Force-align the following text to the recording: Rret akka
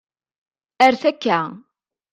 Rret 0.87 1.03
akka 1.09 1.39